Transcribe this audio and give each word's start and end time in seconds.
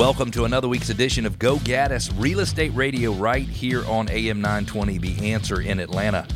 Welcome 0.00 0.30
to 0.30 0.46
another 0.46 0.66
week's 0.66 0.88
edition 0.88 1.26
of 1.26 1.38
Go 1.38 1.56
Gaddis 1.56 2.10
Real 2.16 2.40
Estate 2.40 2.72
Radio 2.74 3.12
right 3.12 3.46
here 3.46 3.84
on 3.84 4.08
AM 4.08 4.40
920, 4.40 4.96
The 4.96 5.30
Answer 5.30 5.60
in 5.60 5.78
Atlanta. 5.78 6.26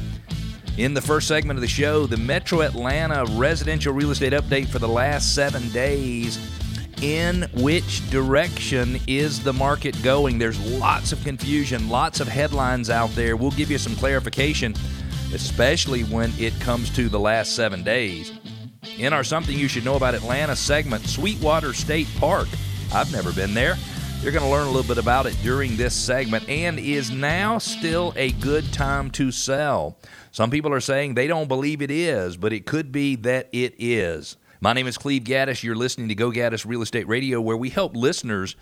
In 0.77 0.93
the 0.93 1.01
first 1.01 1.27
segment 1.27 1.57
of 1.57 1.63
the 1.63 1.67
show, 1.67 2.05
the 2.05 2.19
Metro 2.19 2.61
Atlanta 2.61 3.25
residential 3.31 3.95
real 3.95 4.11
estate 4.11 4.35
update 4.35 4.69
for 4.69 4.81
the 4.81 4.87
last 4.87 5.35
seven 5.35 5.67
days. 5.71 6.39
In 7.01 7.49
which 7.55 8.09
direction 8.11 9.01
is 9.07 9.43
the 9.43 9.55
market 9.55 9.97
going? 10.03 10.37
There's 10.37 10.61
lots 10.79 11.13
of 11.13 11.25
confusion, 11.25 11.89
lots 11.89 12.21
of 12.21 12.29
headlines 12.29 12.91
out 12.91 13.13
there. 13.15 13.35
We'll 13.35 13.51
give 13.53 13.71
you 13.71 13.79
some 13.79 13.97
clarification, 13.97 14.75
especially 15.33 16.03
when 16.03 16.35
it 16.39 16.53
comes 16.61 16.91
to 16.97 17.09
the 17.09 17.19
last 17.19 17.57
seven 17.57 17.83
days. 17.83 18.31
In 18.99 19.15
our 19.15 19.25
Something 19.25 19.59
You 19.59 19.69
Should 19.69 19.87
Know 19.87 19.97
About 19.97 20.15
Atlanta 20.15 20.55
segment, 20.55 21.07
Sweetwater 21.07 21.73
State 21.73 22.09
Park. 22.19 22.49
I've 22.93 23.13
never 23.13 23.33
been 23.33 23.55
there. 23.55 23.77
You're 24.23 24.33
going 24.33 24.45
to 24.45 24.51
learn 24.51 24.67
a 24.67 24.71
little 24.71 24.89
bit 24.89 24.99
about 24.99 25.27
it 25.27 25.37
during 25.43 25.77
this 25.77 25.95
segment. 25.95 26.49
And 26.49 26.79
is 26.79 27.11
now 27.11 27.59
still 27.59 28.13
a 28.17 28.33
good 28.33 28.73
time 28.73 29.11
to 29.13 29.31
sell? 29.31 29.97
Some 30.33 30.51
people 30.51 30.73
are 30.73 30.81
saying 30.81 31.15
they 31.15 31.27
don't 31.27 31.47
believe 31.47 31.83
it 31.83 31.91
is, 31.91 32.37
but 32.37 32.53
it 32.53 32.67
could 32.67 32.91
be 32.91 33.17
that 33.17 33.49
it 33.53 33.75
is. 33.79 34.37
My 34.61 34.73
name 34.73 34.87
is 34.87 34.97
Cleve 34.97 35.25
Gaddis. 35.25 35.63
You're 35.63 35.77
listening 35.77 36.09
to 36.09 36.15
Go 36.15 36.31
Gaddis 36.31 36.65
Real 36.65 36.81
Estate 36.81 37.07
Radio, 37.07 37.41
where 37.41 37.57
we 37.57 37.69
help 37.69 37.95
listeners 37.95 38.57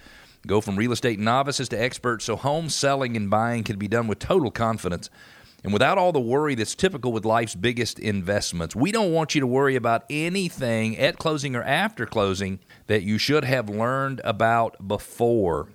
go 0.46 0.60
from 0.60 0.76
real 0.76 0.90
estate 0.92 1.20
novices 1.20 1.68
to 1.68 1.80
experts 1.80 2.24
so 2.24 2.34
home 2.34 2.68
selling 2.68 3.16
and 3.16 3.30
buying 3.30 3.62
can 3.62 3.78
be 3.78 3.86
done 3.86 4.08
with 4.08 4.18
total 4.18 4.50
confidence 4.50 5.10
and 5.64 5.72
without 5.72 5.98
all 5.98 6.12
the 6.12 6.20
worry 6.20 6.54
that's 6.54 6.74
typical 6.74 7.12
with 7.12 7.24
life's 7.24 7.54
biggest 7.54 7.98
investments. 7.98 8.74
We 8.74 8.90
don't 8.90 9.12
want 9.12 9.34
you 9.34 9.40
to 9.40 9.46
worry 9.46 9.76
about 9.76 10.04
anything 10.10 10.98
at 10.98 11.18
closing 11.18 11.54
or 11.54 11.62
after 11.62 12.04
closing 12.04 12.58
that 12.88 13.02
you 13.02 13.18
should 13.18 13.44
have 13.44 13.68
learned 13.68 14.20
about 14.24 14.88
before. 14.88 15.68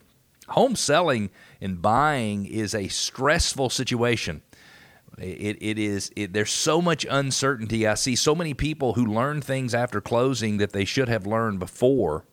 Home 0.50 0.76
selling 0.76 1.30
and 1.61 1.81
buying 1.81 2.45
is 2.45 2.76
a 2.76 2.88
stressful 2.88 3.70
situation. 3.70 4.42
It, 5.17 5.58
it 5.61 5.80
is 5.80 6.11
it, 6.16 6.33
there's 6.33 6.52
so 6.52 6.81
much 6.81 7.06
uncertainty. 7.09 7.88
I 7.88 7.95
see 7.95 8.16
so 8.16 8.36
many 8.36 8.54
people 8.54 8.94
who 8.94 9.06
learn 9.06 9.42
things 9.42 9.73
after 9.73 10.00
closing 10.00 10.58
that 10.58 10.73
they 10.73 10.86
should 10.86 11.09
have 11.09 11.26
learned 11.26 11.59
before. 11.59 12.26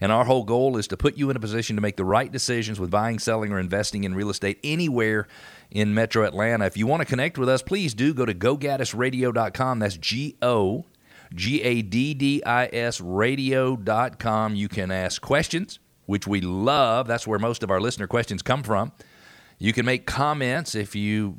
And 0.00 0.12
our 0.12 0.24
whole 0.24 0.44
goal 0.44 0.76
is 0.76 0.86
to 0.88 0.96
put 0.96 1.16
you 1.16 1.30
in 1.30 1.36
a 1.36 1.40
position 1.40 1.76
to 1.76 1.82
make 1.82 1.96
the 1.96 2.04
right 2.04 2.30
decisions 2.30 2.78
with 2.78 2.90
buying, 2.90 3.18
selling, 3.18 3.52
or 3.52 3.58
investing 3.58 4.04
in 4.04 4.14
real 4.14 4.30
estate 4.30 4.58
anywhere 4.62 5.26
in 5.70 5.94
Metro 5.94 6.24
Atlanta. 6.24 6.66
If 6.66 6.76
you 6.76 6.86
want 6.86 7.00
to 7.00 7.06
connect 7.06 7.38
with 7.38 7.48
us, 7.48 7.62
please 7.62 7.94
do 7.94 8.14
go 8.14 8.24
to 8.24 8.34
gogaddisradio.com. 8.34 9.78
That's 9.80 9.96
G 9.96 10.36
O 10.40 10.86
G 11.34 11.62
A 11.62 11.82
D 11.82 12.14
D 12.14 12.42
I 12.44 12.66
S 12.72 13.00
radio.com. 13.00 14.54
You 14.54 14.68
can 14.68 14.90
ask 14.90 15.20
questions, 15.20 15.78
which 16.06 16.26
we 16.26 16.40
love. 16.40 17.06
That's 17.06 17.26
where 17.26 17.38
most 17.38 17.62
of 17.62 17.70
our 17.70 17.80
listener 17.80 18.06
questions 18.06 18.42
come 18.42 18.62
from. 18.62 18.92
You 19.58 19.72
can 19.72 19.84
make 19.84 20.06
comments 20.06 20.74
if 20.74 20.94
you 20.94 21.36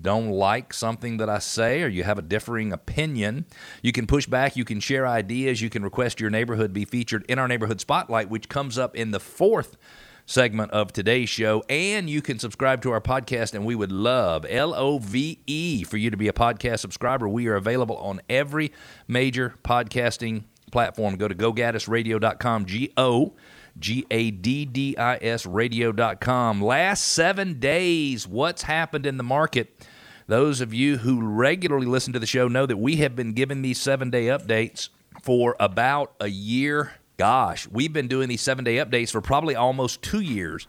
don't 0.00 0.30
like 0.30 0.72
something 0.72 1.18
that 1.18 1.28
I 1.28 1.38
say 1.38 1.82
or 1.82 1.88
you 1.88 2.04
have 2.04 2.18
a 2.18 2.22
differing 2.22 2.72
opinion. 2.72 3.44
You 3.82 3.92
can 3.92 4.06
push 4.06 4.26
back, 4.26 4.56
you 4.56 4.64
can 4.64 4.80
share 4.80 5.06
ideas, 5.06 5.60
you 5.60 5.68
can 5.70 5.82
request 5.82 6.20
your 6.20 6.30
neighborhood 6.30 6.72
be 6.72 6.84
featured 6.84 7.24
in 7.28 7.38
our 7.38 7.48
neighborhood 7.48 7.80
spotlight, 7.80 8.30
which 8.30 8.48
comes 8.48 8.78
up 8.78 8.96
in 8.96 9.10
the 9.10 9.20
fourth 9.20 9.76
segment 10.24 10.72
of 10.72 10.92
today's 10.92 11.28
show. 11.28 11.62
And 11.68 12.08
you 12.10 12.22
can 12.22 12.38
subscribe 12.38 12.82
to 12.82 12.90
our 12.90 13.00
podcast, 13.00 13.54
and 13.54 13.64
we 13.64 13.74
would 13.74 13.92
love 13.92 14.46
L 14.48 14.74
O 14.74 14.98
V 14.98 15.40
E 15.46 15.84
for 15.84 15.96
you 15.96 16.10
to 16.10 16.16
be 16.16 16.28
a 16.28 16.32
podcast 16.32 16.80
subscriber. 16.80 17.28
We 17.28 17.46
are 17.48 17.56
available 17.56 17.96
on 17.98 18.20
every 18.28 18.72
major 19.06 19.54
podcasting 19.62 20.44
platform. 20.72 21.16
Go 21.16 21.28
to 21.28 21.34
gogaddisradio.com, 21.34 22.66
G 22.66 22.92
O 22.96 23.34
G 23.78 24.06
A 24.10 24.30
D 24.30 24.64
D 24.64 24.96
I 24.96 25.16
S 25.16 25.46
radio.com. 25.46 26.62
Last 26.62 27.04
seven 27.04 27.58
days, 27.58 28.26
what's 28.26 28.62
happened 28.62 29.06
in 29.06 29.16
the 29.16 29.22
market? 29.22 29.86
Those 30.26 30.60
of 30.60 30.74
you 30.74 30.98
who 30.98 31.20
regularly 31.24 31.86
listen 31.86 32.12
to 32.12 32.18
the 32.18 32.26
show 32.26 32.48
know 32.48 32.66
that 32.66 32.78
we 32.78 32.96
have 32.96 33.14
been 33.14 33.32
giving 33.32 33.62
these 33.62 33.80
seven 33.80 34.10
day 34.10 34.26
updates 34.26 34.88
for 35.22 35.56
about 35.60 36.14
a 36.20 36.28
year 36.28 36.92
gosh, 37.16 37.66
we've 37.68 37.92
been 37.92 38.08
doing 38.08 38.28
these 38.28 38.40
seven 38.40 38.64
day 38.64 38.76
updates 38.76 39.10
for 39.10 39.20
probably 39.20 39.54
almost 39.54 40.02
two 40.02 40.20
years. 40.20 40.66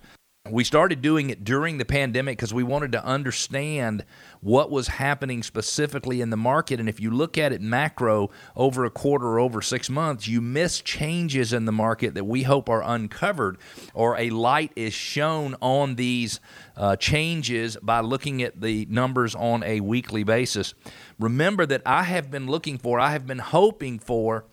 We 0.52 0.63
started 0.63 1.02
doing 1.02 1.30
it 1.30 1.44
during 1.44 1.78
the 1.78 1.85
pandemic 1.85 2.38
because 2.38 2.53
we 2.53 2.63
wanted 2.63 2.91
to 2.94 3.03
understand 3.03 4.06
what 4.41 4.69
was 4.72 4.88
happening 4.88 5.44
specifically 5.44 6.22
in 6.22 6.30
the 6.30 6.38
market. 6.38 6.80
And 6.80 6.88
if 6.88 7.00
you 7.00 7.12
look 7.12 7.38
at 7.38 7.52
it 7.52 7.62
macro 7.62 8.30
over 8.56 8.86
a 8.86 8.90
quarter 8.90 9.28
or 9.28 9.40
over 9.40 9.62
six 9.62 9.90
months, 9.90 10.28
you 10.28 10.41
miss 10.41 10.81
changes 10.81 11.53
in 11.53 11.66
the 11.66 11.72
market 11.72 12.13
that 12.13 12.25
we 12.25 12.44
hope 12.44 12.69
are 12.69 12.84
uncovered 12.84 13.57
or 13.94 14.18
a 14.18 14.30
light 14.30 14.72
is 14.75 14.94
shown 14.94 15.56
on 15.62 15.96
these 15.96 16.40
uh, 16.75 16.96
changes 16.96 17.78
by 17.81 18.00
looking 18.00 18.41
at 18.44 18.62
the 18.62 18.86
numbers 18.90 19.36
on 19.36 19.63
a 19.63 19.80
weekly 19.80 20.24
basis. 20.24 20.74
Remember 21.19 21.66
that 21.66 21.81
I 21.86 22.03
have 22.03 22.30
been 22.30 22.47
looking 22.47 22.78
for, 22.78 23.00
I 23.00 23.12
have 23.12 23.25
been 23.25 23.40
hoping 23.40 24.00
for 24.00 24.46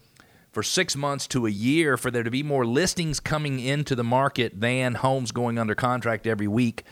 for 0.54 0.62
six 0.62 0.94
months 0.97 1.26
to 1.26 1.47
a 1.47 1.50
year 1.50 1.97
for 1.97 2.10
there 2.10 2.22
to 2.22 2.31
be 2.31 2.42
more 2.42 2.65
listings 2.65 3.19
coming 3.20 3.59
into 3.59 3.94
the 3.94 4.04
market 4.04 4.60
than 4.60 4.94
homes 4.94 5.32
going 5.32 5.59
under 5.59 5.75
contract 5.75 6.26
every 6.26 6.48
week. 6.48 6.84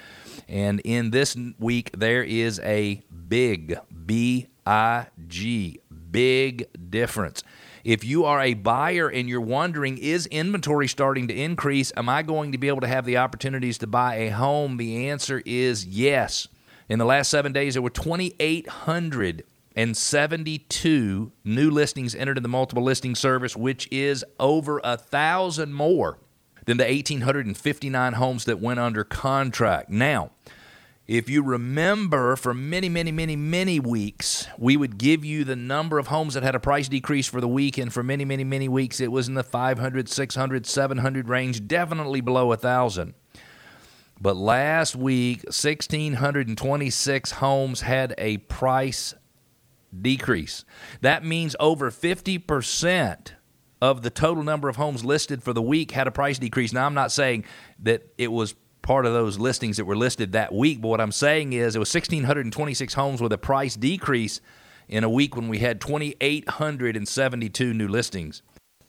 And 0.48 0.80
in 0.80 1.10
this 1.10 1.36
week, 1.58 1.90
there 1.96 2.24
is 2.24 2.58
a 2.60 3.02
big, 3.28 3.78
B 4.04 4.48
I 4.66 5.06
G, 5.28 5.80
big 6.10 6.68
difference. 6.90 7.42
If 7.84 8.04
you 8.04 8.24
are 8.24 8.40
a 8.40 8.54
buyer 8.54 9.08
and 9.08 9.28
you're 9.28 9.40
wondering, 9.40 9.98
is 9.98 10.26
inventory 10.26 10.86
starting 10.86 11.28
to 11.28 11.34
increase? 11.34 11.92
Am 11.96 12.08
I 12.08 12.22
going 12.22 12.52
to 12.52 12.58
be 12.58 12.68
able 12.68 12.80
to 12.80 12.88
have 12.88 13.04
the 13.04 13.16
opportunities 13.16 13.78
to 13.78 13.86
buy 13.86 14.16
a 14.16 14.30
home? 14.30 14.76
The 14.76 15.08
answer 15.08 15.42
is 15.44 15.86
yes. 15.86 16.48
In 16.88 16.98
the 16.98 17.04
last 17.04 17.30
seven 17.30 17.52
days, 17.52 17.74
there 17.74 17.82
were 17.82 17.90
2,800 17.90 19.44
and 19.74 19.96
72 19.96 21.32
new 21.44 21.70
listings 21.70 22.14
entered 22.14 22.36
in 22.36 22.42
the 22.42 22.48
multiple 22.48 22.82
listing 22.82 23.14
service, 23.14 23.56
which 23.56 23.88
is 23.90 24.24
over 24.38 24.80
a 24.84 24.96
thousand 24.96 25.72
more 25.72 26.18
than 26.66 26.76
the 26.76 26.84
1,859 26.84 28.12
homes 28.14 28.44
that 28.44 28.60
went 28.60 28.78
under 28.80 29.04
contract. 29.04 29.90
Now, 29.90 30.30
if 31.08 31.28
you 31.28 31.42
remember, 31.42 32.36
for 32.36 32.54
many, 32.54 32.88
many, 32.88 33.10
many, 33.10 33.34
many 33.34 33.80
weeks, 33.80 34.46
we 34.56 34.76
would 34.76 34.98
give 34.98 35.24
you 35.24 35.42
the 35.42 35.56
number 35.56 35.98
of 35.98 36.06
homes 36.06 36.34
that 36.34 36.44
had 36.44 36.54
a 36.54 36.60
price 36.60 36.88
decrease 36.88 37.26
for 37.26 37.40
the 37.40 37.48
week, 37.48 37.76
and 37.76 37.92
for 37.92 38.04
many, 38.04 38.24
many, 38.24 38.44
many 38.44 38.68
weeks, 38.68 39.00
it 39.00 39.10
was 39.10 39.26
in 39.26 39.34
the 39.34 39.42
500, 39.42 40.08
600, 40.08 40.66
700 40.66 41.28
range, 41.28 41.66
definitely 41.66 42.20
below 42.20 42.44
a 42.44 42.56
1,000. 42.56 43.14
But 44.20 44.36
last 44.36 44.94
week, 44.94 45.42
1,626 45.44 47.30
homes 47.32 47.80
had 47.80 48.14
a 48.16 48.36
price 48.36 49.14
decrease. 50.00 50.64
That 51.00 51.24
means 51.24 51.56
over 51.60 51.90
50% 51.90 53.32
of 53.80 54.02
the 54.02 54.10
total 54.10 54.44
number 54.44 54.68
of 54.68 54.76
homes 54.76 55.04
listed 55.04 55.42
for 55.42 55.52
the 55.52 55.60
week 55.60 55.90
had 55.90 56.06
a 56.06 56.12
price 56.12 56.38
decrease. 56.38 56.72
Now, 56.72 56.86
I'm 56.86 56.94
not 56.94 57.10
saying 57.10 57.44
that 57.80 58.06
it 58.16 58.30
was 58.30 58.54
part 58.80 59.06
of 59.06 59.12
those 59.12 59.38
listings 59.38 59.76
that 59.76 59.84
were 59.84 59.96
listed 59.96 60.32
that 60.32 60.54
week, 60.54 60.80
but 60.80 60.88
what 60.88 61.00
I'm 61.00 61.12
saying 61.12 61.52
is 61.52 61.76
it 61.76 61.80
was 61.80 61.92
1,626 61.92 62.94
homes 62.94 63.20
with 63.20 63.32
a 63.32 63.38
price 63.38 63.76
decrease 63.76 64.40
in 64.88 65.04
a 65.04 65.10
week 65.10 65.36
when 65.36 65.48
we 65.48 65.58
had 65.58 65.80
2,872 65.80 67.74
new 67.74 67.88
listings. 67.88 68.42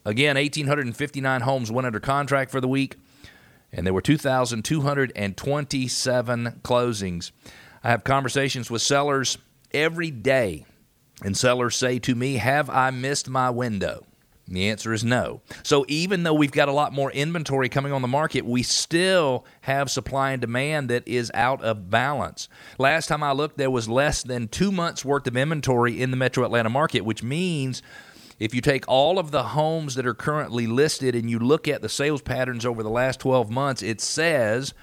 Again, 0.06 0.36
1,859 0.36 1.42
homes 1.42 1.72
went 1.72 1.88
under 1.88 2.00
contract 2.00 2.52
for 2.52 2.60
the 2.60 2.68
week, 2.68 2.98
and 3.72 3.86
there 3.86 3.94
were 3.94 4.02
2,227 4.02 6.62
closings. 6.64 7.32
I 7.84 7.90
have 7.90 8.04
conversations 8.04 8.70
with 8.70 8.82
sellers 8.82 9.38
every 9.74 10.12
day 10.12 10.66
and 11.24 11.38
sellers 11.38 11.76
say 11.76 12.00
to 12.00 12.16
me, 12.16 12.36
Have 12.36 12.70
I 12.70 12.92
missed 12.92 13.30
my 13.30 13.50
window? 13.50 14.06
And 14.48 14.58
the 14.58 14.70
answer 14.70 14.92
is 14.92 15.04
no. 15.06 15.42
So 15.64 15.86
even 15.88 16.24
though 16.24 16.34
we've 16.34 16.52
got 16.52 16.68
a 16.68 16.74
lot 16.74 16.92
more 16.92 17.12
inventory 17.12 17.70
coming 17.70 17.94
on 17.94 18.02
the 18.02 18.10
market, 18.10 18.46
we 18.46 18.62
still 18.62 19.46
have 19.62 19.90
supply 19.90 20.32
and 20.32 20.42
demand 20.42 20.90
that 20.90 21.08
is 21.08 21.32
out 21.34 21.64
of 21.64 21.90
balance. 21.90 22.50
Last 22.78 23.08
time 23.08 23.24
I 23.24 23.32
looked, 23.32 23.58
there 23.58 23.72
was 23.72 23.88
less 23.88 24.22
than 24.22 24.50
two 24.50 24.72
months 24.72 25.06
worth 25.06 25.28
of 25.28 25.38
inventory 25.38 26.02
in 26.02 26.12
the 26.12 26.18
metro 26.18 26.44
Atlanta 26.44 26.70
market, 26.70 27.02
which 27.02 27.24
means 27.24 27.82
if 28.38 28.54
you 28.54 28.60
take 28.60 28.84
all 28.88 29.18
of 29.18 29.32
the 29.32 29.44
homes 29.44 29.96
that 29.96 30.06
are 30.06 30.14
currently 30.14 30.68
listed 30.68 31.16
and 31.16 31.30
you 31.30 31.40
look 31.40 31.68
at 31.68 31.82
the 31.82 31.88
sales 31.88 32.22
patterns 32.22 32.66
over 32.66 32.84
the 32.84 32.90
last 32.90 33.22
12 33.22 33.50
months, 33.50 33.82
it 33.82 34.02
says 34.02 34.74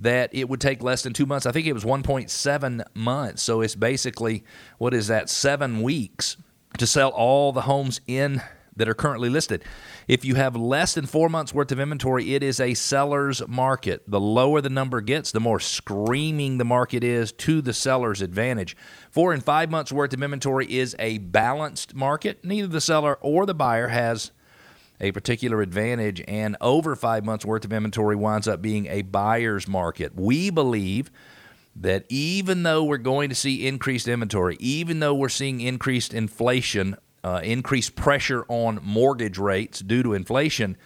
that 0.00 0.30
it 0.32 0.48
would 0.48 0.60
take 0.60 0.82
less 0.82 1.02
than 1.02 1.12
two 1.12 1.26
months. 1.26 1.46
I 1.46 1.52
think 1.52 1.66
it 1.66 1.72
was 1.72 1.84
1.7 1.84 2.82
months. 2.94 3.42
So 3.42 3.60
it's 3.60 3.74
basically, 3.74 4.44
what 4.78 4.94
is 4.94 5.08
that, 5.08 5.28
seven 5.28 5.82
weeks 5.82 6.36
to 6.78 6.86
sell 6.86 7.10
all 7.10 7.52
the 7.52 7.62
homes 7.62 8.00
in 8.06 8.42
that 8.76 8.88
are 8.88 8.94
currently 8.94 9.28
listed. 9.28 9.62
If 10.08 10.24
you 10.24 10.36
have 10.36 10.56
less 10.56 10.94
than 10.94 11.04
four 11.04 11.28
months 11.28 11.52
worth 11.52 11.70
of 11.70 11.80
inventory, 11.80 12.34
it 12.34 12.42
is 12.42 12.60
a 12.60 12.72
seller's 12.72 13.46
market. 13.46 14.02
The 14.08 14.20
lower 14.20 14.62
the 14.62 14.70
number 14.70 15.02
gets, 15.02 15.32
the 15.32 15.40
more 15.40 15.60
screaming 15.60 16.56
the 16.56 16.64
market 16.64 17.04
is 17.04 17.30
to 17.32 17.60
the 17.60 17.74
seller's 17.74 18.22
advantage. 18.22 18.76
Four 19.10 19.34
and 19.34 19.44
five 19.44 19.70
months 19.70 19.92
worth 19.92 20.14
of 20.14 20.22
inventory 20.22 20.72
is 20.72 20.96
a 20.98 21.18
balanced 21.18 21.94
market. 21.94 22.42
Neither 22.42 22.68
the 22.68 22.80
seller 22.80 23.18
or 23.20 23.44
the 23.44 23.54
buyer 23.54 23.88
has 23.88 24.30
a 25.00 25.12
particular 25.12 25.62
advantage, 25.62 26.22
and 26.28 26.56
over 26.60 26.94
five 26.94 27.24
months 27.24 27.44
worth 27.44 27.64
of 27.64 27.72
inventory 27.72 28.16
winds 28.16 28.46
up 28.46 28.60
being 28.60 28.86
a 28.86 29.02
buyer's 29.02 29.66
market. 29.66 30.14
We 30.14 30.50
believe 30.50 31.10
that 31.76 32.04
even 32.08 32.62
though 32.62 32.84
we're 32.84 32.98
going 32.98 33.28
to 33.28 33.34
see 33.34 33.66
increased 33.66 34.08
inventory, 34.08 34.56
even 34.60 35.00
though 35.00 35.14
we're 35.14 35.28
seeing 35.28 35.60
increased 35.60 36.12
inflation, 36.12 36.96
uh, 37.24 37.40
increased 37.42 37.94
pressure 37.94 38.44
on 38.48 38.80
mortgage 38.82 39.38
rates 39.38 39.80
due 39.80 40.02
to 40.02 40.14
inflation, 40.14 40.76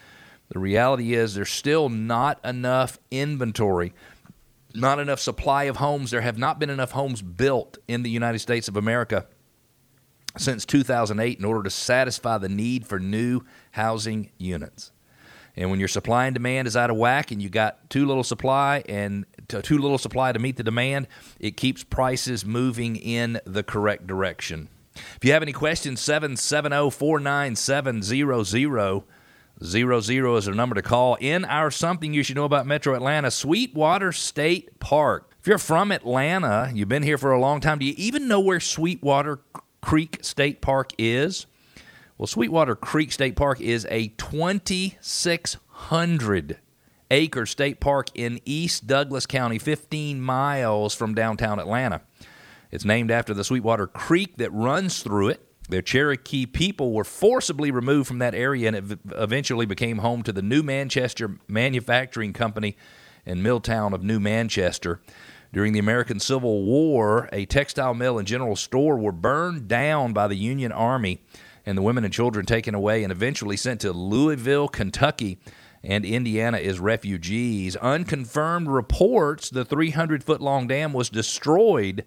the 0.50 0.58
reality 0.58 1.14
is 1.14 1.34
there's 1.34 1.50
still 1.50 1.88
not 1.88 2.38
enough 2.44 2.98
inventory, 3.10 3.94
not 4.74 4.98
enough 4.98 5.20
supply 5.20 5.64
of 5.64 5.76
homes. 5.76 6.10
There 6.10 6.20
have 6.20 6.38
not 6.38 6.58
been 6.58 6.70
enough 6.70 6.92
homes 6.92 7.22
built 7.22 7.78
in 7.88 8.02
the 8.02 8.10
United 8.10 8.40
States 8.40 8.68
of 8.68 8.76
America 8.76 9.26
since 10.36 10.64
2008 10.64 11.38
in 11.38 11.44
order 11.44 11.62
to 11.62 11.70
satisfy 11.70 12.38
the 12.38 12.48
need 12.48 12.86
for 12.86 12.98
new 12.98 13.42
housing 13.72 14.30
units. 14.38 14.92
And 15.56 15.70
when 15.70 15.78
your 15.78 15.88
supply 15.88 16.26
and 16.26 16.34
demand 16.34 16.66
is 16.66 16.76
out 16.76 16.90
of 16.90 16.96
whack 16.96 17.30
and 17.30 17.40
you 17.40 17.48
got 17.48 17.88
too 17.88 18.06
little 18.06 18.24
supply 18.24 18.82
and 18.88 19.24
too 19.48 19.78
little 19.78 19.98
supply 19.98 20.32
to 20.32 20.38
meet 20.38 20.56
the 20.56 20.64
demand, 20.64 21.06
it 21.38 21.56
keeps 21.56 21.84
prices 21.84 22.44
moving 22.44 22.96
in 22.96 23.40
the 23.44 23.62
correct 23.62 24.06
direction. 24.06 24.68
If 24.96 25.24
you 25.24 25.32
have 25.32 25.42
any 25.42 25.52
questions, 25.52 26.00
770 26.00 26.90
497 26.90 28.02
0000 28.02 29.02
is 29.60 30.48
a 30.48 30.50
number 30.52 30.74
to 30.74 30.82
call. 30.82 31.16
In 31.20 31.44
our 31.44 31.70
Something 31.70 32.12
You 32.12 32.22
Should 32.22 32.36
Know 32.36 32.44
About 32.44 32.66
Metro 32.66 32.94
Atlanta, 32.94 33.30
Sweetwater 33.30 34.12
State 34.12 34.78
Park. 34.80 35.30
If 35.40 35.46
you're 35.46 35.58
from 35.58 35.92
Atlanta, 35.92 36.70
you've 36.74 36.88
been 36.88 37.02
here 37.02 37.18
for 37.18 37.30
a 37.32 37.40
long 37.40 37.60
time, 37.60 37.78
do 37.78 37.86
you 37.86 37.94
even 37.96 38.26
know 38.26 38.40
where 38.40 38.60
Sweetwater 38.60 39.40
Creek 39.84 40.18
State 40.22 40.60
Park 40.62 40.92
is? 40.96 41.44
Well, 42.16 42.26
Sweetwater 42.26 42.74
Creek 42.74 43.12
State 43.12 43.36
Park 43.36 43.60
is 43.60 43.86
a 43.90 44.08
2,600 44.16 46.58
acre 47.10 47.44
state 47.44 47.80
park 47.80 48.08
in 48.14 48.40
East 48.46 48.86
Douglas 48.86 49.26
County, 49.26 49.58
15 49.58 50.22
miles 50.22 50.94
from 50.94 51.14
downtown 51.14 51.58
Atlanta. 51.58 52.00
It's 52.70 52.86
named 52.86 53.10
after 53.10 53.34
the 53.34 53.44
Sweetwater 53.44 53.86
Creek 53.86 54.38
that 54.38 54.50
runs 54.54 55.02
through 55.02 55.28
it. 55.28 55.46
The 55.68 55.82
Cherokee 55.82 56.46
people 56.46 56.94
were 56.94 57.04
forcibly 57.04 57.70
removed 57.70 58.08
from 58.08 58.20
that 58.20 58.34
area 58.34 58.68
and 58.68 58.76
it 58.76 58.98
eventually 59.12 59.66
became 59.66 59.98
home 59.98 60.22
to 60.22 60.32
the 60.32 60.40
New 60.40 60.62
Manchester 60.62 61.36
Manufacturing 61.46 62.32
Company 62.32 62.78
in 63.26 63.42
Milltown 63.42 63.92
of 63.92 64.02
New 64.02 64.18
Manchester. 64.18 65.02
During 65.54 65.72
the 65.72 65.78
American 65.78 66.18
Civil 66.18 66.64
War, 66.64 67.28
a 67.32 67.46
textile 67.46 67.94
mill 67.94 68.18
and 68.18 68.26
general 68.26 68.56
store 68.56 68.98
were 68.98 69.12
burned 69.12 69.68
down 69.68 70.12
by 70.12 70.26
the 70.26 70.34
Union 70.34 70.72
Army, 70.72 71.22
and 71.64 71.78
the 71.78 71.82
women 71.82 72.02
and 72.02 72.12
children 72.12 72.44
taken 72.44 72.74
away 72.74 73.04
and 73.04 73.12
eventually 73.12 73.56
sent 73.56 73.80
to 73.82 73.92
Louisville, 73.92 74.66
Kentucky, 74.66 75.38
and 75.84 76.04
Indiana 76.04 76.58
as 76.58 76.80
refugees. 76.80 77.76
Unconfirmed 77.76 78.66
reports 78.66 79.48
the 79.48 79.64
300 79.64 80.24
foot 80.24 80.40
long 80.40 80.66
dam 80.66 80.92
was 80.92 81.08
destroyed, 81.08 82.04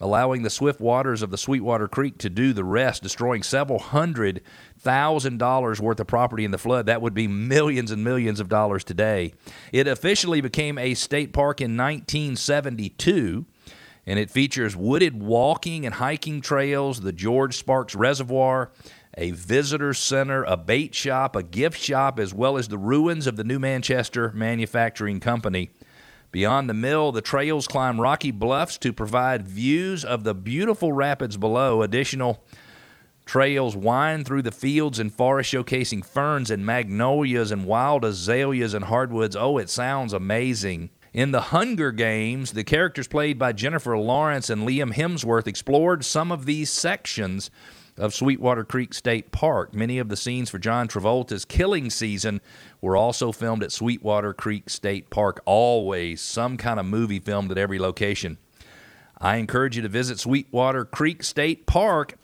allowing 0.00 0.42
the 0.42 0.50
swift 0.50 0.80
waters 0.80 1.22
of 1.22 1.30
the 1.30 1.38
Sweetwater 1.38 1.88
Creek 1.88 2.18
to 2.18 2.30
do 2.30 2.52
the 2.52 2.64
rest, 2.64 3.02
destroying 3.02 3.42
several 3.42 3.78
hundred 3.78 4.42
thousand 4.78 5.38
dollars 5.38 5.80
worth 5.80 6.00
of 6.00 6.06
property 6.06 6.44
in 6.44 6.50
the 6.50 6.58
flood. 6.58 6.86
That 6.86 7.02
would 7.02 7.14
be 7.14 7.26
millions 7.26 7.90
and 7.90 8.04
millions 8.04 8.40
of 8.40 8.48
dollars 8.48 8.84
today. 8.84 9.32
It 9.72 9.88
officially 9.88 10.40
became 10.40 10.78
a 10.78 10.94
state 10.94 11.32
park 11.32 11.60
in 11.60 11.76
1972 11.76 13.46
and 14.06 14.18
it 14.18 14.30
features 14.30 14.76
wooded 14.76 15.20
walking 15.20 15.84
and 15.84 15.96
hiking 15.96 16.40
trails, 16.40 17.00
the 17.00 17.12
George 17.12 17.56
Sparks 17.56 17.94
Reservoir, 17.94 18.70
a 19.18 19.32
visitor 19.32 19.92
center, 19.92 20.44
a 20.44 20.56
bait 20.56 20.94
shop, 20.94 21.34
a 21.34 21.42
gift 21.42 21.80
shop, 21.80 22.20
as 22.20 22.32
well 22.32 22.56
as 22.56 22.68
the 22.68 22.78
ruins 22.78 23.26
of 23.26 23.36
the 23.36 23.44
New 23.44 23.58
Manchester 23.58 24.30
Manufacturing 24.32 25.18
Company. 25.18 25.70
Beyond 26.36 26.68
the 26.68 26.74
mill, 26.74 27.12
the 27.12 27.22
trails 27.22 27.66
climb 27.66 27.98
rocky 27.98 28.30
bluffs 28.30 28.76
to 28.80 28.92
provide 28.92 29.48
views 29.48 30.04
of 30.04 30.22
the 30.22 30.34
beautiful 30.34 30.92
rapids 30.92 31.38
below. 31.38 31.80
Additional 31.80 32.44
Trails 33.24 33.74
wind 33.74 34.26
through 34.26 34.42
the 34.42 34.52
fields 34.52 34.98
and 34.98 35.10
forests 35.10 35.54
showcasing 35.54 36.04
ferns 36.04 36.50
and 36.50 36.66
magnolias 36.66 37.50
and 37.52 37.64
wild 37.64 38.04
azaleas 38.04 38.74
and 38.74 38.84
hardwoods. 38.84 39.34
Oh, 39.34 39.56
it 39.56 39.70
sounds 39.70 40.12
amazing. 40.12 40.90
In 41.14 41.30
The 41.30 41.40
Hunger 41.40 41.90
Games, 41.90 42.52
the 42.52 42.64
characters 42.64 43.08
played 43.08 43.38
by 43.38 43.52
Jennifer 43.52 43.96
Lawrence 43.96 44.50
and 44.50 44.68
Liam 44.68 44.92
Hemsworth 44.92 45.46
explored 45.46 46.04
some 46.04 46.30
of 46.30 46.44
these 46.44 46.70
sections 46.70 47.50
of 47.98 48.14
Sweetwater 48.14 48.64
Creek 48.64 48.94
State 48.94 49.32
Park. 49.32 49.74
Many 49.74 49.98
of 49.98 50.08
the 50.08 50.16
scenes 50.16 50.50
for 50.50 50.58
John 50.58 50.88
Travolta's 50.88 51.44
killing 51.44 51.90
season 51.90 52.40
were 52.80 52.96
also 52.96 53.32
filmed 53.32 53.62
at 53.62 53.72
Sweetwater 53.72 54.32
Creek 54.32 54.68
State 54.68 55.10
Park. 55.10 55.40
Always 55.44 56.20
some 56.20 56.56
kind 56.56 56.78
of 56.78 56.86
movie 56.86 57.20
filmed 57.20 57.50
at 57.50 57.58
every 57.58 57.78
location. 57.78 58.38
I 59.18 59.36
encourage 59.36 59.76
you 59.76 59.82
to 59.82 59.88
visit 59.88 60.18
Sweetwater 60.18 60.84
Creek 60.84 61.22
State 61.22 61.66
Park 61.66 62.18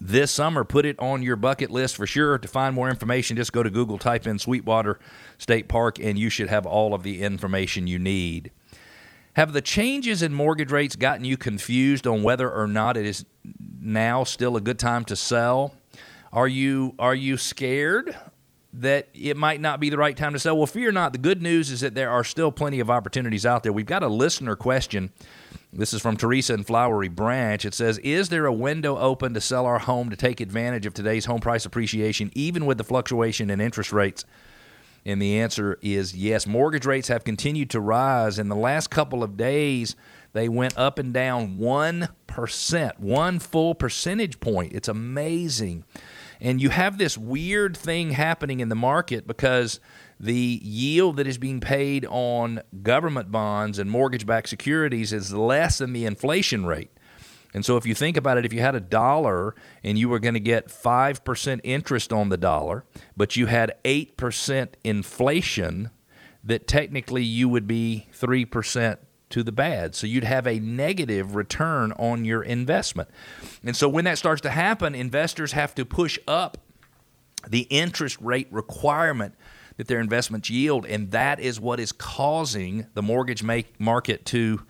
this 0.00 0.30
summer. 0.30 0.64
Put 0.64 0.84
it 0.84 0.98
on 0.98 1.22
your 1.22 1.36
bucket 1.36 1.70
list 1.70 1.96
for 1.96 2.06
sure. 2.06 2.38
To 2.38 2.48
find 2.48 2.74
more 2.74 2.90
information, 2.90 3.36
just 3.36 3.52
go 3.52 3.62
to 3.62 3.70
Google, 3.70 3.98
type 3.98 4.26
in 4.26 4.38
Sweetwater 4.38 4.98
State 5.38 5.68
Park, 5.68 5.98
and 5.98 6.18
you 6.18 6.28
should 6.28 6.48
have 6.48 6.66
all 6.66 6.92
of 6.92 7.02
the 7.02 7.22
information 7.22 7.86
you 7.86 7.98
need. 7.98 8.50
Have 9.34 9.52
the 9.52 9.62
changes 9.62 10.22
in 10.22 10.34
mortgage 10.34 10.70
rates 10.70 10.96
gotten 10.96 11.24
you 11.24 11.36
confused 11.36 12.06
on 12.06 12.22
whether 12.22 12.50
or 12.50 12.66
not 12.66 12.96
it 12.96 13.06
is 13.06 13.24
now 13.80 14.24
still 14.24 14.56
a 14.56 14.60
good 14.60 14.78
time 14.78 15.04
to 15.06 15.16
sell? 15.16 15.74
Are 16.32 16.48
you 16.48 16.94
are 16.98 17.14
you 17.14 17.36
scared 17.36 18.16
that 18.74 19.08
it 19.14 19.36
might 19.36 19.60
not 19.60 19.80
be 19.80 19.90
the 19.90 19.98
right 19.98 20.16
time 20.16 20.32
to 20.32 20.38
sell? 20.38 20.56
Well, 20.56 20.66
fear 20.66 20.92
not. 20.92 21.12
The 21.12 21.18
good 21.18 21.42
news 21.42 21.70
is 21.70 21.80
that 21.80 21.94
there 21.94 22.10
are 22.10 22.24
still 22.24 22.52
plenty 22.52 22.80
of 22.80 22.90
opportunities 22.90 23.44
out 23.44 23.62
there. 23.62 23.72
We've 23.72 23.86
got 23.86 24.02
a 24.02 24.08
listener 24.08 24.56
question 24.56 25.10
this 25.74 25.94
is 25.94 26.02
from 26.02 26.18
Teresa 26.18 26.52
in 26.52 26.64
Flowery 26.64 27.08
Branch. 27.08 27.64
It 27.64 27.72
says, 27.72 27.96
Is 27.98 28.28
there 28.28 28.44
a 28.44 28.52
window 28.52 28.98
open 28.98 29.32
to 29.32 29.40
sell 29.40 29.64
our 29.64 29.78
home 29.78 30.10
to 30.10 30.16
take 30.16 30.42
advantage 30.42 30.84
of 30.84 30.92
today's 30.92 31.24
home 31.24 31.40
price 31.40 31.64
appreciation, 31.64 32.30
even 32.34 32.66
with 32.66 32.76
the 32.76 32.84
fluctuation 32.84 33.48
in 33.48 33.58
interest 33.58 33.90
rates? 33.90 34.26
And 35.04 35.20
the 35.20 35.40
answer 35.40 35.78
is 35.82 36.14
yes. 36.14 36.46
Mortgage 36.46 36.86
rates 36.86 37.08
have 37.08 37.24
continued 37.24 37.70
to 37.70 37.80
rise. 37.80 38.38
In 38.38 38.48
the 38.48 38.56
last 38.56 38.90
couple 38.90 39.22
of 39.22 39.36
days, 39.36 39.96
they 40.32 40.48
went 40.48 40.78
up 40.78 40.98
and 40.98 41.12
down 41.12 41.58
1%, 41.58 42.98
one 43.00 43.38
full 43.38 43.74
percentage 43.74 44.40
point. 44.40 44.72
It's 44.72 44.88
amazing. 44.88 45.84
And 46.40 46.60
you 46.60 46.70
have 46.70 46.98
this 46.98 47.18
weird 47.18 47.76
thing 47.76 48.12
happening 48.12 48.60
in 48.60 48.68
the 48.68 48.74
market 48.74 49.26
because 49.26 49.80
the 50.18 50.60
yield 50.62 51.16
that 51.16 51.26
is 51.26 51.38
being 51.38 51.60
paid 51.60 52.06
on 52.06 52.62
government 52.82 53.30
bonds 53.30 53.78
and 53.78 53.90
mortgage 53.90 54.26
backed 54.26 54.48
securities 54.48 55.12
is 55.12 55.32
less 55.32 55.78
than 55.78 55.92
the 55.92 56.04
inflation 56.04 56.64
rate. 56.64 56.90
And 57.54 57.64
so, 57.64 57.76
if 57.76 57.86
you 57.86 57.94
think 57.94 58.16
about 58.16 58.38
it, 58.38 58.44
if 58.46 58.52
you 58.52 58.60
had 58.60 58.74
a 58.74 58.80
dollar 58.80 59.54
and 59.84 59.98
you 59.98 60.08
were 60.08 60.18
going 60.18 60.34
to 60.34 60.40
get 60.40 60.68
5% 60.68 61.60
interest 61.62 62.12
on 62.12 62.28
the 62.30 62.36
dollar, 62.36 62.84
but 63.16 63.36
you 63.36 63.46
had 63.46 63.74
8% 63.84 64.68
inflation, 64.84 65.90
that 66.42 66.66
technically 66.66 67.22
you 67.22 67.48
would 67.48 67.66
be 67.66 68.08
3% 68.12 68.96
to 69.30 69.42
the 69.42 69.52
bad. 69.52 69.94
So, 69.94 70.06
you'd 70.06 70.24
have 70.24 70.46
a 70.46 70.58
negative 70.58 71.34
return 71.34 71.92
on 71.92 72.24
your 72.24 72.42
investment. 72.42 73.10
And 73.62 73.76
so, 73.76 73.88
when 73.88 74.04
that 74.06 74.18
starts 74.18 74.40
to 74.42 74.50
happen, 74.50 74.94
investors 74.94 75.52
have 75.52 75.74
to 75.74 75.84
push 75.84 76.18
up 76.26 76.58
the 77.46 77.66
interest 77.70 78.18
rate 78.20 78.48
requirement 78.50 79.34
that 79.76 79.88
their 79.88 80.00
investments 80.00 80.50
yield, 80.50 80.86
and 80.86 81.10
that 81.10 81.40
is 81.40 81.60
what 81.60 81.80
is 81.80 81.92
causing 81.92 82.86
the 82.94 83.02
mortgage 83.02 83.42
make 83.42 83.78
market 83.80 84.24
to 84.26 84.62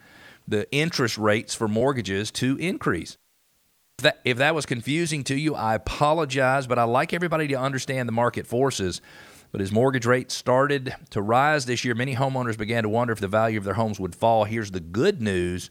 the 0.46 0.70
interest 0.72 1.18
rates 1.18 1.54
for 1.54 1.68
mortgages 1.68 2.30
to 2.32 2.56
increase. 2.58 3.16
If 3.99 4.04
that, 4.04 4.20
if 4.25 4.38
that 4.38 4.54
was 4.54 4.66
confusing 4.66 5.22
to 5.25 5.34
you, 5.34 5.54
I 5.54 5.75
apologize, 5.75 6.66
but 6.66 6.78
I 6.78 6.84
like 6.84 7.12
everybody 7.12 7.49
to 7.49 7.54
understand 7.54 8.08
the 8.08 8.12
market 8.12 8.46
forces. 8.46 9.00
But 9.52 9.61
as 9.61 9.70
mortgage 9.70 10.06
rates 10.06 10.34
started 10.34 10.94
to 11.11 11.20
rise 11.20 11.66
this 11.66 11.84
year, 11.84 11.94
many 11.94 12.16
homeowners 12.16 12.56
began 12.56 12.84
to 12.84 12.88
wonder 12.88 13.12
if 13.12 13.20
the 13.20 13.28
value 13.28 13.58
of 13.58 13.64
their 13.64 13.75
homes 13.75 14.00
would 14.00 14.14
fall. 14.14 14.44
Here's 14.44 14.70
the 14.70 14.80
good 14.80 15.20
news. 15.20 15.70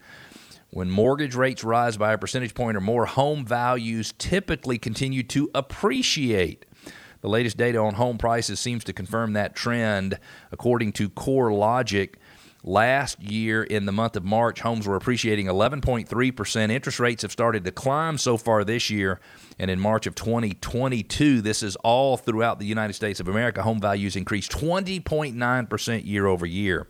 When 0.69 0.89
mortgage 0.89 1.35
rates 1.35 1.63
rise 1.63 1.97
by 1.97 2.13
a 2.13 2.17
percentage 2.17 2.53
point 2.53 2.77
or 2.77 2.81
more, 2.81 3.05
home 3.05 3.43
values 3.43 4.13
typically 4.17 4.77
continue 4.77 5.23
to 5.23 5.49
appreciate. 5.53 6.65
The 7.21 7.27
latest 7.27 7.57
data 7.57 7.79
on 7.79 7.95
home 7.95 8.17
prices 8.17 8.59
seems 8.59 8.83
to 8.85 8.93
confirm 8.93 9.33
that 9.33 9.55
trend. 9.55 10.19
According 10.51 10.93
to 10.93 11.09
CoreLogic, 11.09 12.15
last 12.63 13.21
year 13.21 13.63
in 13.63 13.85
the 13.85 13.91
month 13.91 14.15
of 14.15 14.23
March, 14.23 14.61
homes 14.61 14.87
were 14.87 14.95
appreciating 14.95 15.47
11.3%. 15.47 16.71
Interest 16.71 16.99
rates 16.99 17.21
have 17.23 17.31
started 17.31 17.63
to 17.65 17.71
climb 17.71 18.17
so 18.17 18.37
far 18.37 18.63
this 18.63 18.89
year. 18.89 19.19
And 19.57 19.71
in 19.71 19.79
March 19.79 20.07
of 20.07 20.15
2022, 20.15 21.41
this 21.41 21.63
is 21.63 21.75
all 21.77 22.17
throughout 22.17 22.59
the 22.59 22.65
United 22.65 22.93
States 22.93 23.19
of 23.19 23.27
America, 23.27 23.63
home 23.63 23.79
values 23.79 24.15
increased 24.15 24.51
20.9% 24.51 26.05
year 26.05 26.27
over 26.27 26.45
year. 26.45 26.87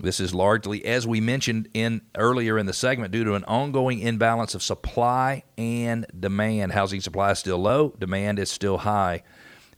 This 0.00 0.18
is 0.18 0.34
largely, 0.34 0.84
as 0.84 1.06
we 1.06 1.20
mentioned 1.20 1.68
in 1.74 2.00
earlier 2.16 2.58
in 2.58 2.66
the 2.66 2.72
segment, 2.72 3.12
due 3.12 3.22
to 3.24 3.34
an 3.34 3.44
ongoing 3.44 4.00
imbalance 4.00 4.54
of 4.54 4.62
supply 4.62 5.44
and 5.56 6.06
demand. 6.18 6.72
Housing 6.72 7.00
supply 7.00 7.30
is 7.30 7.38
still 7.38 7.58
low, 7.58 7.94
demand 7.98 8.40
is 8.40 8.50
still 8.50 8.78
high. 8.78 9.22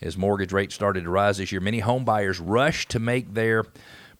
as 0.00 0.16
mortgage 0.16 0.52
rates 0.52 0.74
started 0.74 1.04
to 1.04 1.10
rise 1.10 1.38
this 1.38 1.52
year. 1.52 1.60
Many 1.60 1.80
home 1.80 2.04
buyers 2.04 2.40
rushed 2.40 2.90
to 2.90 2.98
make 2.98 3.34
their 3.34 3.64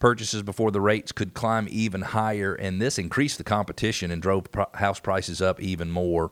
purchases 0.05 0.43
before 0.43 0.71
the 0.71 0.83
rates 0.83 1.13
could 1.13 1.33
climb 1.33 1.67
even 1.71 2.03
higher, 2.03 2.53
and 2.53 2.79
this 2.79 2.99
increased 2.99 3.39
the 3.39 3.43
competition 3.43 4.11
and 4.11 4.21
drove 4.21 4.47
house 4.75 5.01
prices 5.01 5.41
up 5.41 5.59
even 5.63 5.91
more. 5.91 6.31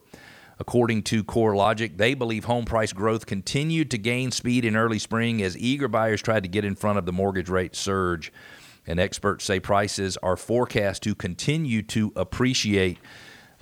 According 0.58 1.04
to 1.04 1.24
CoreLogic, 1.24 1.96
they 1.96 2.12
believe 2.12 2.44
home 2.44 2.66
price 2.66 2.92
growth 2.92 3.24
continued 3.24 3.90
to 3.92 3.96
gain 3.96 4.30
speed 4.30 4.66
in 4.66 4.76
early 4.76 4.98
spring 4.98 5.42
as 5.42 5.56
eager 5.56 5.88
buyers 5.88 6.20
tried 6.20 6.42
to 6.42 6.50
get 6.50 6.66
in 6.66 6.74
front 6.74 6.98
of 6.98 7.06
the 7.06 7.14
mortgage 7.14 7.48
rate 7.48 7.74
surge. 7.74 8.30
And 8.86 9.00
experts 9.00 9.46
say 9.46 9.58
prices 9.58 10.18
are 10.18 10.36
forecast 10.36 11.02
to 11.04 11.14
continue 11.14 11.80
to 11.84 12.12
appreciate 12.14 12.98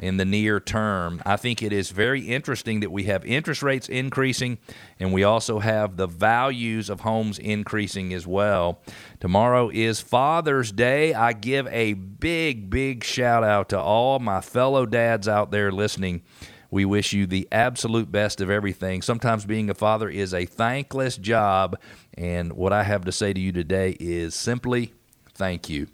in 0.00 0.16
the 0.16 0.24
near 0.24 0.58
term. 0.58 1.22
I 1.24 1.36
think 1.36 1.62
it 1.62 1.72
is 1.72 1.90
very 1.90 2.22
interesting 2.22 2.80
that 2.80 2.90
we 2.90 3.04
have 3.04 3.24
interest 3.24 3.62
rates 3.62 3.88
increasing 3.88 4.58
and 4.98 5.12
we 5.12 5.22
also 5.22 5.58
have 5.58 5.96
the 5.96 6.06
values 6.06 6.90
of 6.90 7.00
homes 7.00 7.38
increasing 7.38 8.12
as 8.12 8.26
well. 8.26 8.80
Tomorrow 9.20 9.70
is 9.70 10.00
Father's 10.00 10.72
Day. 10.72 11.14
I 11.14 11.32
give 11.32 11.66
a 11.68 11.92
big, 11.92 12.70
big 12.70 13.04
shout 13.04 13.44
out 13.44 13.68
to 13.68 13.78
all 13.78 14.18
my 14.18 14.40
fellow 14.40 14.86
dads 14.86 15.28
out 15.28 15.50
there 15.50 15.70
listening. 15.70 16.22
We 16.70 16.84
wish 16.84 17.12
you 17.12 17.26
the 17.26 17.48
absolute 17.50 18.12
best 18.12 18.40
of 18.40 18.48
everything. 18.48 19.02
Sometimes 19.02 19.44
being 19.44 19.68
a 19.70 19.74
father 19.74 20.08
is 20.08 20.32
a 20.32 20.46
thankless 20.46 21.16
job, 21.16 21.76
and 22.14 22.52
what 22.52 22.72
I 22.72 22.84
have 22.84 23.04
to 23.06 23.12
say 23.12 23.32
to 23.32 23.40
you 23.40 23.50
today 23.50 23.96
is 23.98 24.36
simply 24.36 24.92
thank 25.34 25.68
you. 25.68 25.88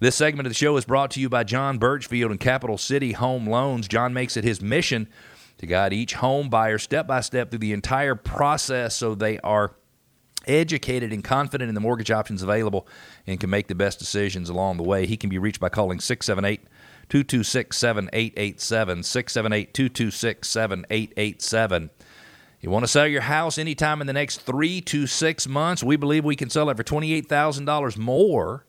This 0.00 0.16
segment 0.16 0.46
of 0.46 0.50
the 0.50 0.56
show 0.56 0.76
is 0.76 0.84
brought 0.84 1.10
to 1.12 1.20
you 1.20 1.28
by 1.28 1.44
John 1.44 1.78
Birchfield 1.78 2.30
and 2.30 2.40
Capital 2.40 2.78
City 2.78 3.12
Home 3.12 3.46
Loans. 3.46 3.88
John 3.88 4.12
makes 4.12 4.36
it 4.36 4.44
his 4.44 4.60
mission 4.60 5.08
to 5.58 5.66
guide 5.66 5.92
each 5.92 6.14
home 6.14 6.48
buyer 6.48 6.78
step 6.78 7.06
by 7.06 7.20
step 7.20 7.50
through 7.50 7.58
the 7.58 7.72
entire 7.72 8.14
process 8.14 8.94
so 8.94 9.14
they 9.14 9.38
are 9.40 9.74
educated 10.46 11.12
and 11.12 11.22
confident 11.22 11.68
in 11.68 11.74
the 11.74 11.80
mortgage 11.80 12.10
options 12.10 12.42
available 12.42 12.86
and 13.26 13.38
can 13.38 13.50
make 13.50 13.68
the 13.68 13.74
best 13.74 13.98
decisions 13.98 14.48
along 14.48 14.76
the 14.76 14.82
way. 14.82 15.06
He 15.06 15.16
can 15.16 15.30
be 15.30 15.38
reached 15.38 15.60
by 15.60 15.68
calling 15.68 16.00
678 16.00 16.62
226 17.08 17.76
7887. 17.76 19.02
678 19.02 19.74
226 19.74 20.48
7887. 20.48 21.90
You 22.60 22.70
want 22.70 22.82
to 22.84 22.88
sell 22.88 23.06
your 23.06 23.20
house 23.22 23.56
anytime 23.56 24.00
in 24.00 24.06
the 24.08 24.12
next 24.12 24.38
three 24.38 24.80
to 24.82 25.06
six 25.06 25.46
months? 25.46 25.84
We 25.84 25.96
believe 25.96 26.24
we 26.24 26.34
can 26.34 26.50
sell 26.50 26.68
it 26.70 26.76
for 26.76 26.82
$28,000 26.82 27.96
more 27.98 28.64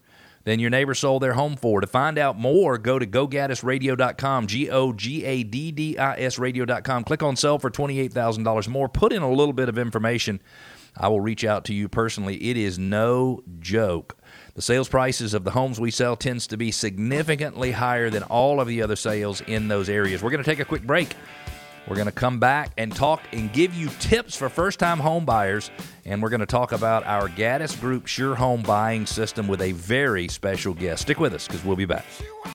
than 0.50 0.60
your 0.60 0.70
neighbor 0.70 0.96
sold 0.96 1.22
their 1.22 1.34
home 1.34 1.56
for. 1.56 1.80
To 1.80 1.88
find 1.88 2.18
out 2.18 2.38
more, 2.38 2.78
go 2.78 2.98
to 2.98 3.06
gogaddisradio.com, 3.06 4.48
G 4.48 4.70
O 4.70 4.94
G 4.94 5.24
A 5.24 5.44
D 5.44 5.72
D 5.72 5.98
I 5.98 6.20
S 6.20 6.40
radio.com. 6.40 7.04
Click 7.04 7.22
on 7.22 7.36
sell 7.36 7.60
for 7.60 7.70
$28,000 7.70 8.68
more. 8.68 8.90
Put 8.90 9.14
in 9.14 9.22
a 9.22 9.32
little 9.32 9.54
bit 9.54 9.70
of 9.70 9.78
information. 9.78 10.42
I 10.98 11.08
will 11.08 11.22
reach 11.22 11.46
out 11.46 11.66
to 11.66 11.74
you 11.74 11.88
personally. 11.88 12.36
It 12.50 12.58
is 12.58 12.80
no 12.80 13.44
joke. 13.60 14.18
The 14.56 14.62
sales 14.62 14.90
prices 14.90 15.34
of 15.34 15.44
the 15.44 15.52
homes 15.52 15.80
we 15.80 15.92
sell 15.92 16.16
tends 16.16 16.48
to 16.48 16.58
be 16.58 16.72
significantly 16.72 17.72
higher 17.72 18.10
than 18.10 18.24
all 18.24 18.60
of 18.60 18.68
the 18.68 18.82
other 18.82 18.96
sales 18.96 19.42
in 19.42 19.68
those 19.68 19.88
areas. 19.88 20.22
We're 20.22 20.32
going 20.32 20.44
to 20.44 20.50
take 20.50 20.60
a 20.60 20.66
quick 20.66 20.84
break. 20.84 21.16
We're 21.90 21.96
going 21.96 22.06
to 22.06 22.12
come 22.12 22.40
back 22.40 22.72
and 22.78 22.96
talk 22.96 23.24
and 23.34 23.52
give 23.52 23.74
you 23.74 23.90
tips 24.00 24.36
for 24.36 24.48
first 24.48 24.78
time 24.78 25.00
home 25.00 25.26
buyers. 25.26 25.72
And 26.06 26.22
we're 26.22 26.30
going 26.30 26.40
to 26.40 26.46
talk 26.46 26.72
about 26.72 27.04
our 27.06 27.28
Gaddis 27.28 27.80
Group 27.82 28.06
Sure 28.06 28.36
Home 28.36 28.62
Buying 28.62 29.08
System 29.08 29.48
with 29.48 29.62
a 29.62 29.72
very 29.72 30.28
special 30.28 30.76
guest. 30.76 31.02
Stick 31.02 31.20
with 31.20 31.34
us 31.34 31.48
because 31.48 31.66
we'll 31.66 31.76
be 31.76 31.86
back. 31.86 32.06